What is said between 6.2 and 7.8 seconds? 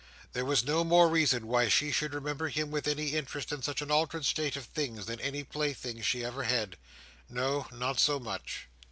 ever had. No,